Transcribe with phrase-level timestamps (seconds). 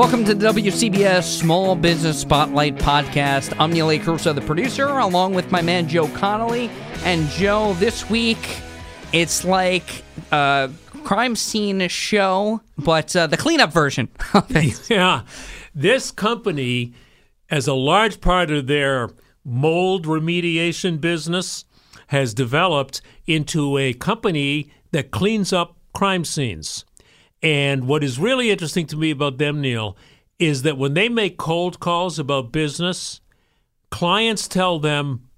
[0.00, 3.54] Welcome to the WCBS Small Business Spotlight Podcast.
[3.60, 3.98] I'm Neil A.
[3.98, 6.70] Carousso, the producer, along with my man Joe Connolly.
[7.04, 8.62] And Joe, this week
[9.12, 10.70] it's like a
[11.04, 14.08] crime scene show, but uh, the cleanup version.
[14.88, 15.24] Yeah.
[15.74, 16.94] This company,
[17.50, 19.10] as a large part of their
[19.44, 21.66] mold remediation business,
[22.06, 26.86] has developed into a company that cleans up crime scenes.
[27.42, 29.96] And what is really interesting to me about them, Neil,
[30.38, 33.20] is that when they make cold calls about business,
[33.90, 35.28] clients tell them,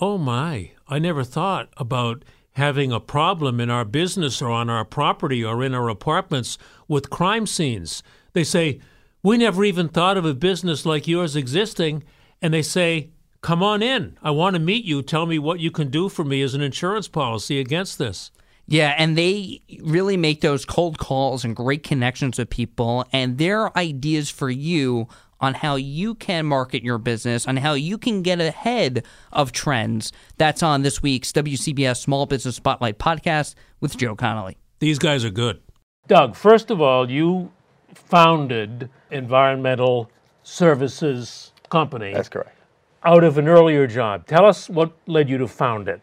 [0.00, 4.84] Oh my, I never thought about having a problem in our business or on our
[4.84, 8.02] property or in our apartments with crime scenes.
[8.32, 8.80] They say,
[9.22, 12.04] We never even thought of a business like yours existing.
[12.40, 14.18] And they say, Come on in.
[14.22, 15.02] I want to meet you.
[15.02, 18.32] Tell me what you can do for me as an insurance policy against this.
[18.70, 23.76] Yeah, and they really make those cold calls and great connections with people, and their
[23.76, 25.08] ideas for you
[25.40, 30.12] on how you can market your business, on how you can get ahead of trends.
[30.36, 34.58] That's on this week's WCBS Small Business Spotlight podcast with Joe Connolly.
[34.80, 35.60] These guys are good.
[36.06, 37.50] Doug, first of all, you
[37.94, 40.10] founded Environmental
[40.42, 42.56] Services Company That's correct.
[43.02, 44.26] out of an earlier job.
[44.26, 46.02] Tell us what led you to found it.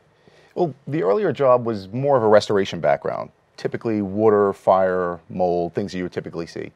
[0.56, 5.92] Well, the earlier job was more of a restoration background, typically water, fire, mold, things
[5.92, 6.72] that you would typically see.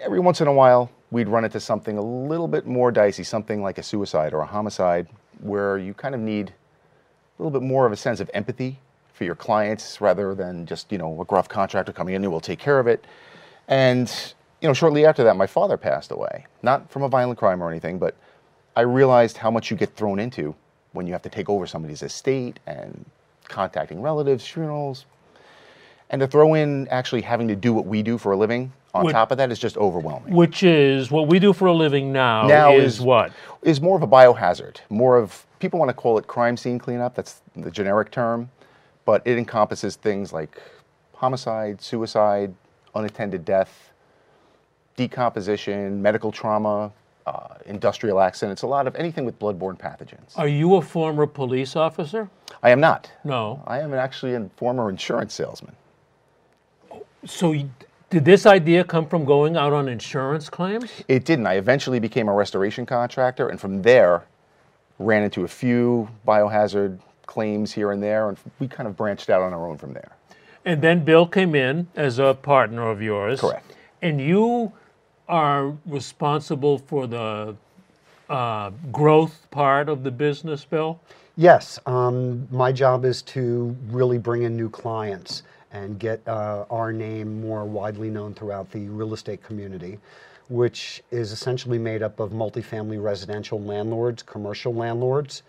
[0.00, 3.62] Every once in a while, we'd run into something a little bit more dicey, something
[3.62, 5.08] like a suicide or a homicide,
[5.40, 8.78] where you kind of need a little bit more of a sense of empathy
[9.14, 12.40] for your clients rather than just, you know, a gruff contractor coming in who will
[12.40, 13.06] take care of it.
[13.66, 14.12] And,
[14.60, 16.44] you know, shortly after that, my father passed away.
[16.62, 18.14] Not from a violent crime or anything, but
[18.76, 20.54] I realized how much you get thrown into
[20.94, 23.04] when you have to take over somebody's estate and
[23.48, 25.04] contacting relatives, funerals.
[26.08, 29.04] And to throw in actually having to do what we do for a living on
[29.04, 30.32] Which- top of that is just overwhelming.
[30.32, 33.32] Which is what we do for a living now, Now is, is- what?
[33.62, 37.14] Is more of a biohazard, more of people want to call it crime scene cleanup.
[37.14, 38.50] That's the generic term,
[39.04, 40.60] but it encompasses things like
[41.14, 42.54] homicide, suicide,
[42.94, 43.90] unattended death,
[44.96, 46.92] decomposition, medical trauma,
[47.26, 50.36] uh, industrial accidents, a lot of anything with bloodborne pathogens.
[50.36, 52.28] Are you a former police officer?
[52.62, 53.10] I am not.
[53.24, 53.62] No.
[53.66, 55.74] I am actually a former insurance salesman.
[57.24, 57.54] So
[58.10, 60.90] did this idea come from going out on insurance claims?
[61.08, 61.46] It didn't.
[61.46, 64.24] I eventually became a restoration contractor, and from there,
[64.98, 69.42] ran into a few biohazard claims here and there, and we kind of branched out
[69.42, 70.12] on our own from there.
[70.64, 73.40] And then Bill came in as a partner of yours.
[73.40, 73.74] Correct.
[74.02, 74.72] And you
[75.28, 77.56] are responsible for the
[78.28, 81.00] uh, growth part of the business, Bill?
[81.36, 85.42] Yes, um, my job is to really bring in new clients
[85.72, 89.98] and get uh, our name more widely known throughout the real estate community,
[90.48, 95.42] which is essentially made up of multifamily residential landlords, commercial landlords,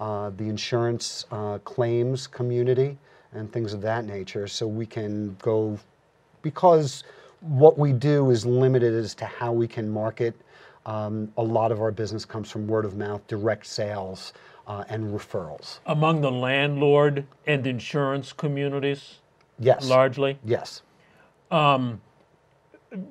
[0.00, 2.98] uh, the insurance uh, claims community,
[3.32, 4.46] and things of that nature.
[4.46, 5.78] So we can go,
[6.42, 7.04] because
[7.42, 10.34] what we do is limited as to how we can market.
[10.86, 14.32] Um, a lot of our business comes from word of mouth, direct sales,
[14.66, 15.78] uh, and referrals.
[15.86, 19.16] Among the landlord and insurance communities,
[19.58, 19.88] Yes.
[19.88, 20.38] largely?
[20.44, 20.82] Yes.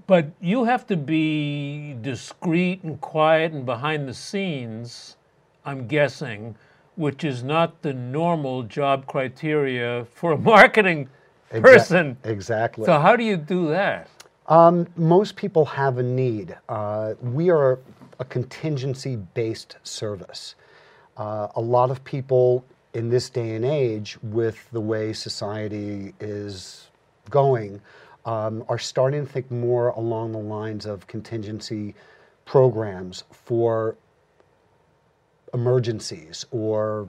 [0.08, 5.18] But you have to be discreet and quiet and behind the scenes,
[5.66, 6.56] I'm guessing,
[6.96, 11.09] which is not the normal job criteria for a marketing
[11.50, 12.17] person.
[12.23, 12.85] Exactly.
[12.85, 14.08] So, how do you do that?
[14.47, 16.58] Um, most people have a need.
[16.67, 17.79] Uh, we are
[18.20, 20.55] a contingency based service.
[21.17, 26.90] Uh, a lot of people in this day and age, with the way society is
[27.29, 27.79] going,
[28.26, 31.96] um, are starting to think more along the lines of contingency
[32.46, 33.96] programs for
[35.53, 37.08] emergencies or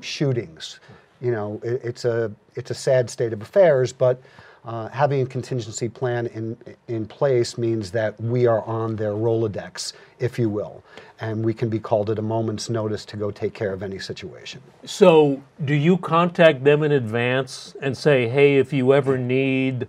[0.00, 0.80] shootings.
[1.20, 4.20] You know, it, it's a it's a sad state of affairs, but
[4.64, 6.56] Uh, having a contingency plan in,
[6.88, 10.82] in place means that we are on their Rolodex, if you will,
[11.20, 13.98] and we can be called at a moment's notice to go take care of any
[13.98, 14.62] situation.
[14.86, 19.86] So, do you contact them in advance and say, "Hey, if you ever need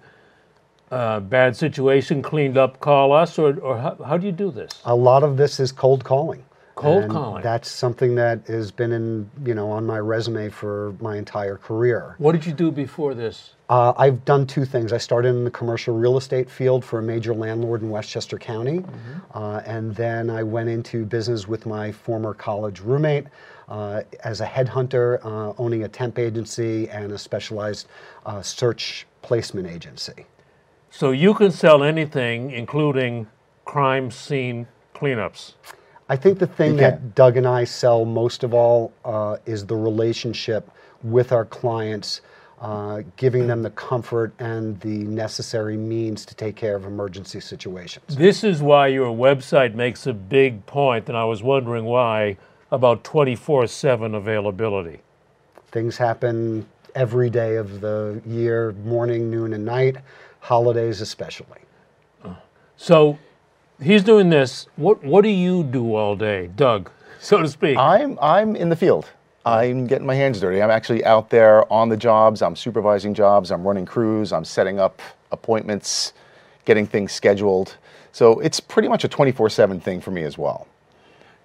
[0.91, 4.81] a bad situation cleaned up, call us," or, or how, how do you do this?
[4.83, 6.43] A lot of this is cold calling.
[6.75, 7.41] Cold And calling.
[7.41, 12.15] That's something that has been in, you know, on my resume for my entire career.
[12.17, 13.51] What did you do before this?
[13.69, 14.91] Uh, I've done two things.
[14.91, 18.83] I started in the commercial real estate field for a major landlord in Westchester County,
[19.33, 23.27] uh, and then I went into business with my former college roommate
[23.69, 27.87] uh, as a headhunter, uh, owning a temp agency and a specialized
[28.25, 30.25] uh, search placement agency.
[30.91, 33.27] So you can sell anything, including
[33.63, 35.53] crime scene cleanups.
[36.07, 37.15] I think the thing that.
[37.15, 40.69] Doug and I sell most of all uh, is the relationship
[41.01, 42.21] with our clients,
[42.61, 48.15] uh, giving them the comfort and the necessary means to take care of emergency situations.
[48.15, 52.37] This is why your website makes a big point, and I was wondering why
[52.71, 55.01] about 24 7 availability.
[55.71, 59.97] Things happen every day of the year, morning, noon, and night,
[60.39, 61.59] holidays especially.
[62.77, 63.17] So
[63.81, 64.67] he's doing this.
[64.75, 66.89] What, what do you do all day, Doug,
[67.19, 67.77] so to speak?
[67.77, 69.09] I'm I'm in the field.
[69.45, 70.61] I'm getting my hands dirty.
[70.61, 72.41] I'm actually out there on the jobs.
[72.41, 73.51] I'm supervising jobs.
[73.51, 74.33] I'm running crews.
[74.33, 75.01] I'm setting up
[75.31, 76.13] appointments,
[76.65, 77.77] getting things scheduled.
[78.11, 80.67] So it's pretty much a 24/7 thing for me as well.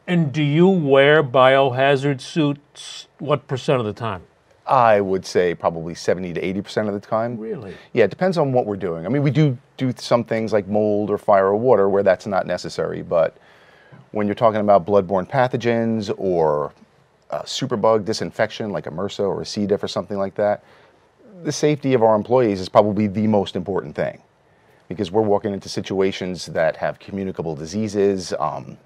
[0.07, 4.23] and do you wear biohazard suits what percent of the time?
[4.71, 7.37] I would say probably 70 to 80 percent of the time.
[7.37, 7.75] Really?
[7.93, 9.05] Yeah, it depends on what we're doing.
[9.05, 12.27] I mean, we do do some things like mold or fire or water where that's
[12.27, 13.37] not necessary, but
[14.13, 16.73] when you're talking about bloodborne pathogens or
[17.31, 19.67] a superbug disinfection like a MRSA or a C.
[19.67, 20.63] diff or something like that,
[21.43, 24.23] the safety of our employees is probably the most important thing
[24.89, 28.33] because we're walking into situations that have communicable diseases.
[28.39, 28.77] Um,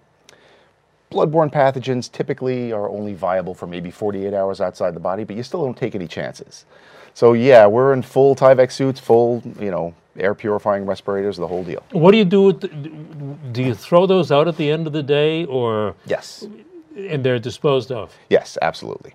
[1.11, 5.43] bloodborne pathogens typically are only viable for maybe 48 hours outside the body, but you
[5.43, 6.65] still don't take any chances.
[7.15, 11.65] So yeah, we're in full Tyvek suits, full, you know, air purifying respirators, the whole
[11.65, 11.83] deal.
[11.93, 12.69] What do you do with the,
[13.53, 16.47] do you throw those out at the end of the day or Yes.
[16.97, 18.17] and they're disposed of?
[18.31, 19.15] Yes, absolutely.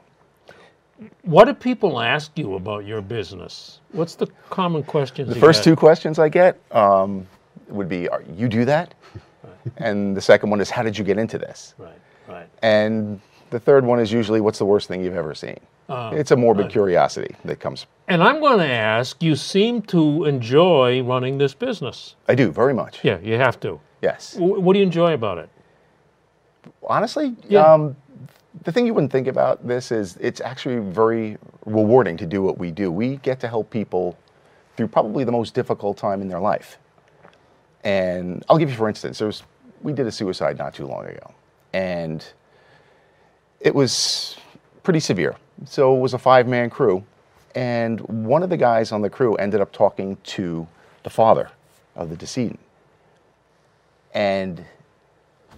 [1.23, 3.79] What do people ask you about your business?
[3.93, 5.29] What's the common questions?
[5.29, 5.71] The first get?
[5.71, 7.25] two questions I get um,
[7.69, 8.93] would be, are you do that?
[9.77, 11.73] And the second one is, how did you get into this?
[11.77, 12.47] Right, right.
[12.61, 13.19] And
[13.49, 15.57] the third one is usually, what's the worst thing you've ever seen?
[15.91, 17.87] it's a morbid curiosity that comes.
[18.07, 22.15] And I'm going to ask, you seem to enjoy running this business.
[22.27, 23.03] I do very much.
[23.03, 23.79] Yeah, you have to.
[24.03, 24.35] Yes.
[24.35, 25.49] Wh- What do you enjoy about it?
[26.83, 27.61] Honestly, Yeah.
[27.61, 27.95] um,
[28.63, 32.59] the thing you wouldn't think about this is it's actually very rewarding to do what
[32.59, 32.91] we do.
[32.91, 34.15] We get to help people
[34.77, 36.77] through probably the most difficult time in their life.
[37.83, 39.41] And I'll give you, for instance, there was,
[39.81, 41.33] we did a suicide not too long ago,
[41.73, 42.25] and
[43.59, 44.37] it was
[44.83, 45.35] pretty severe.
[45.65, 47.03] So it was a five-man crew,
[47.55, 50.67] and one of the guys on the crew ended up talking to
[51.03, 51.49] the father
[51.95, 52.59] of the decedent,
[54.13, 54.63] and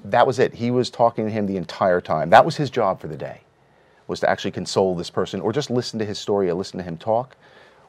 [0.04, 0.56] that was it.
[0.56, 2.30] He was talking to him the entire time.
[2.32, 3.42] That was his job for the day,
[4.08, 6.84] was to actually console this person or just listen to his story or listen to
[6.84, 7.36] him talk,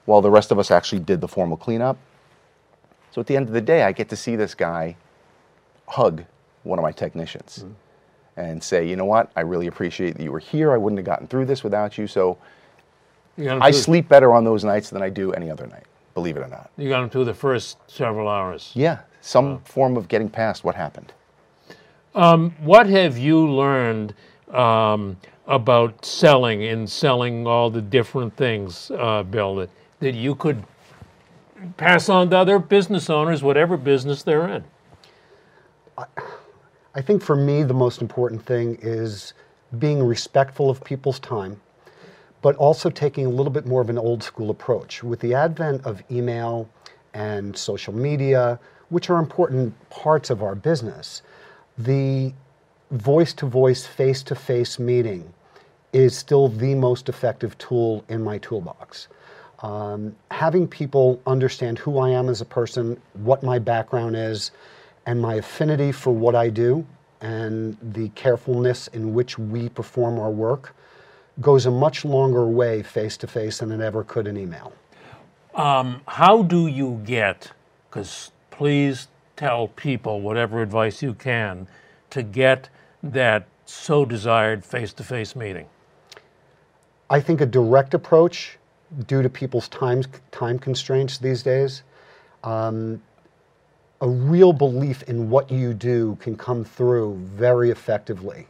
[0.05, 1.97] while the rest of us actually did the formal cleanup.
[3.13, 4.97] So at the end of the day, I get to see this guy
[5.93, 6.25] hug
[6.65, 7.65] one of my technicians
[8.37, 10.73] and say, you know what, I really appreciate that you were here.
[10.73, 12.07] I wouldn't have gotten through this without you.
[12.07, 12.39] So
[13.37, 15.85] You I through- sleep better on those nights than I do any other night,
[16.15, 16.71] believe it or not.
[16.79, 18.71] You got them through the first several hours.
[18.75, 21.13] Yeah, some form of getting past what happened.
[22.15, 24.15] What have you learned
[24.51, 29.71] um, about selling and selling all the different things, uh, Bill, that,
[30.01, 30.63] that you could
[31.77, 34.65] pass on to other business owners, whatever business they're in?
[36.95, 39.33] I think for me, the most important thing is
[39.79, 41.61] being respectful of people's time,
[42.43, 45.03] but also taking a little bit more of an old school approach.
[45.03, 46.69] With the advent of email
[47.15, 48.59] and social media,
[48.91, 51.23] which are important parts of our business,
[51.79, 52.35] the
[52.91, 55.33] voice to voice, face to face meeting
[55.93, 59.09] is still the most effective tool in my toolbox.
[59.61, 64.51] Um, having people understand who I am as a person, what my background is,
[65.07, 66.87] and my affinity for what I do,
[67.21, 70.75] and the carefulness in which we perform our work
[71.41, 74.73] goes a much longer way face to face than it ever could in email.
[75.55, 77.53] How do you get,
[77.89, 81.69] because please tell people whatever advice you can,
[82.11, 82.69] to get
[83.03, 85.67] that so desired face to face meeting?
[87.09, 88.59] I think a direct approach
[89.07, 91.83] due to people's time time constraints these days,
[92.45, 93.03] um,
[94.03, 98.47] a real belief in what you do can come through very effectively.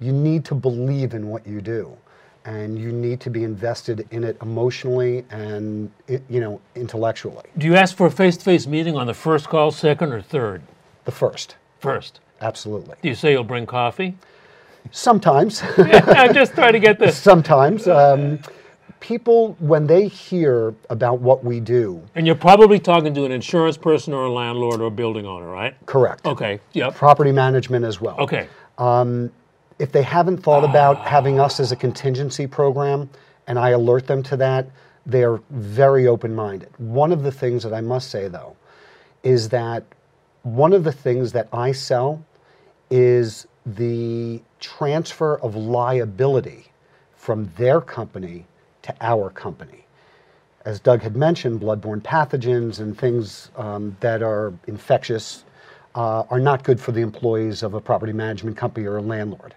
[0.00, 1.94] You need to believe in what you do,
[2.46, 7.44] and you need to be invested in it emotionally and you know intellectually.
[7.58, 10.62] Do you ask for a face-to-face meeting on the first call, second, or third?
[11.04, 12.20] The first, First.
[12.40, 12.96] absolutely.
[13.02, 14.16] Do you say you'll bring coffee?
[14.90, 15.62] Sometimes.
[15.76, 17.18] I'm just trying to get this.
[17.30, 18.38] Sometimes um,
[19.00, 23.76] people, when they hear about what we do, And you're probably talking to an insurance
[23.76, 25.74] person or a landlord or a building owner, right?
[25.86, 26.26] correct.
[26.26, 26.60] Okay.
[26.72, 26.94] Yep.
[26.94, 28.16] Property management as well.
[28.18, 28.48] Okay.
[28.78, 29.30] Um,
[29.78, 33.08] if they haven't thought about having us as a contingency program,
[33.46, 34.66] and I alert them to that,
[35.06, 36.70] they're very open minded.
[36.78, 38.56] One of the things that I must say, though,
[39.22, 39.84] is that
[40.42, 42.24] one of the things that I sell
[42.90, 46.66] is the transfer of liability
[47.16, 48.46] from their company
[48.82, 49.84] to our company.
[50.64, 55.44] As Doug had mentioned, bloodborne pathogens and things um, that are infectious
[55.94, 59.54] uh, are not good for the employees of a property management company or a landlord.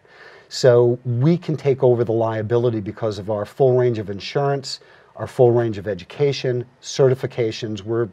[0.49, 4.79] So we can take over the liability because of our full range of insurance,
[5.15, 7.81] our full range of education, certifications.
[7.81, 8.09] We're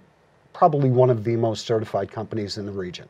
[0.52, 3.08] probably one of the most certified companies in the region.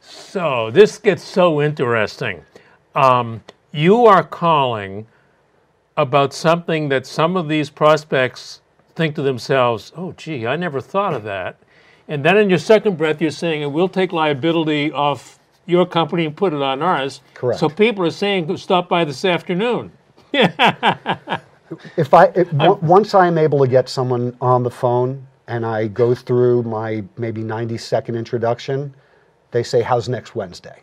[0.00, 2.42] So this gets so interesting.
[2.94, 3.42] Um,
[3.72, 5.06] you are calling
[5.98, 8.60] about something that some of these prospects
[8.94, 11.56] think to themselves, "Oh, gee, I never thought of that."
[12.06, 16.24] And then in your second breath, you're saying, "And we'll take liability off your company
[16.24, 17.58] and put it on ours." Correct.
[17.60, 19.92] So people are saying, "Stop by this afternoon."
[21.98, 25.66] If I if, on- once I am able to get someone on the phone and
[25.66, 28.94] I go through my maybe 90 second introduction,
[29.50, 30.78] they say, "How's next Wednesday?"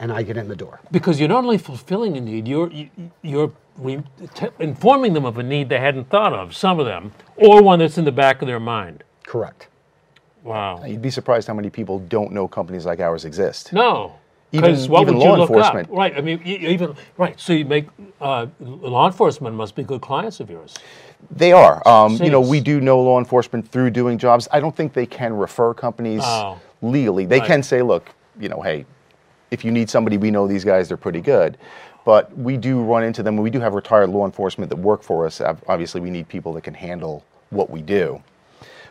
[0.00, 0.80] And I get in the door.
[0.92, 2.90] Because you're not only fulfilling a need, you're you-
[3.22, 4.02] you're re-
[4.34, 6.54] t- informing them of a need they hadn't thought of.
[6.54, 9.02] Some of them, or one that's in the back of their mind.
[9.26, 9.66] Correct.
[10.44, 10.82] Wow.
[10.84, 13.72] You'd be surprised how many people don't know companies like ours exist.
[13.72, 14.12] No.
[14.52, 15.90] Even- what even would you law look enforcement.
[15.90, 15.96] Up?
[15.96, 16.16] Right.
[16.16, 17.38] I mean, even right.
[17.38, 17.88] So you make
[18.20, 20.74] uh, law enforcement must be good clients of yours.
[21.30, 21.86] They are.
[21.86, 24.46] Um, you know, we do know law enforcement through doing jobs.
[24.52, 26.58] I don't think they can refer companies Oh.
[26.80, 27.26] legally.
[27.26, 27.46] They Right.
[27.48, 28.08] can say, look,
[28.40, 28.86] you know, hey,
[29.50, 31.58] if you need somebody, we know these guys, they're pretty good.
[32.04, 33.36] But we do run into them.
[33.36, 35.40] We do have retired law enforcement that work for us.
[35.40, 38.22] Obviously, we need people that can handle what we do.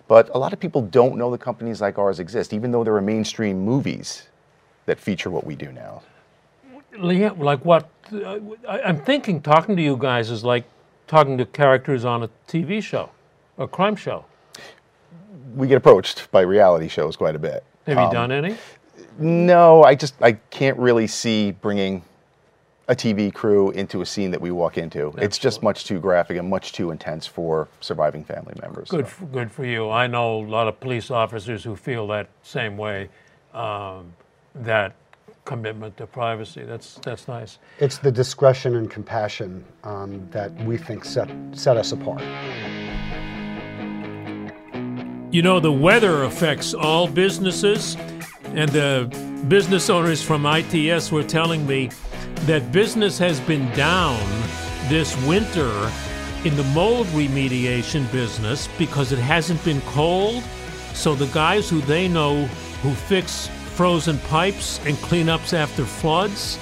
[0.07, 2.95] But a lot of people don't know that companies like ours exist, even though there
[2.95, 4.27] are mainstream movies
[4.85, 6.01] that feature what we do now.
[7.01, 7.89] Yeah, like what?
[8.11, 10.63] Uh, I'm thinking talking to you guys is like
[11.07, 13.09] talking to characters on a TV show,
[13.57, 14.25] a crime show.
[15.55, 17.63] We get approached by reality shows quite a bit.
[17.85, 18.55] Have you done any?
[19.17, 22.03] No, I just I can't really see bringing
[22.89, 25.13] a TV crew into a scene that we walk into.
[25.17, 28.89] It's just much too graphic and much too intense for surviving family members.
[28.89, 29.25] Good, so.
[29.25, 29.89] f- good for you.
[29.89, 33.09] I know a lot of police officers who feel that same way.
[33.53, 34.13] Um,
[34.55, 34.95] that
[35.45, 36.63] commitment to privacy.
[36.63, 37.57] That's that's nice.
[37.79, 42.21] It's the discretion and compassion um, that we think set, set us apart.
[45.31, 47.97] You know, the weather affects all businesses,
[48.55, 49.09] and the
[49.47, 51.89] business owners from ITS were telling me
[52.45, 54.19] that business has been down
[54.89, 55.91] this winter
[56.45, 60.43] in the mold remediation business because it hasn't been cold.
[60.93, 62.45] So the guys who they know
[62.81, 66.57] who fix frozen pipes and cleanups after floods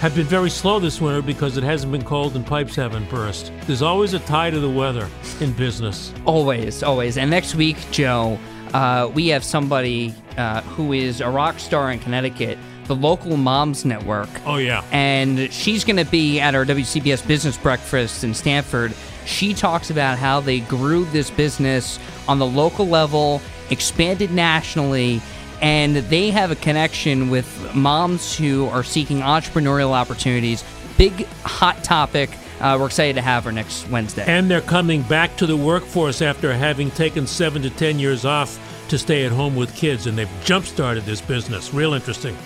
[0.00, 3.52] have been very slow this winter because it hasn't been cold and pipes haven't burst.
[3.66, 5.06] There's always a tie to the weather
[5.40, 6.14] in business.
[6.24, 7.18] Always, always.
[7.18, 8.38] And next week, Joe,
[8.72, 13.84] uh, we have somebody uh, who is a rock star in Connecticut, the local Moms
[13.84, 14.28] Network.
[14.46, 14.84] Oh, yeah.
[14.90, 18.94] And she's going to be at our WCBS Business Breakfast in Stamford.
[19.26, 25.20] She talks about how they grew this business on the local level, expanded nationally,
[25.60, 30.64] and they have a connection with moms who are seeking entrepreneurial opportunities.
[30.96, 32.30] Big hot topic.
[32.60, 34.24] Uh, we're excited to have her next Wednesday.
[34.26, 38.58] And they're coming back to the workforce after having taken seven to ten years off
[38.88, 41.72] to stay at home with kids, and they've jump started this business.
[41.72, 42.36] Real interesting.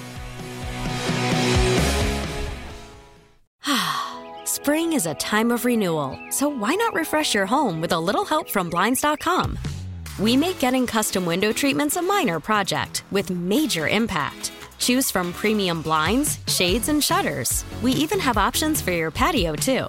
[4.45, 8.25] Spring is a time of renewal, so why not refresh your home with a little
[8.25, 9.59] help from Blinds.com?
[10.19, 14.53] We make getting custom window treatments a minor project with major impact.
[14.79, 17.65] Choose from premium blinds, shades, and shutters.
[17.83, 19.89] We even have options for your patio, too.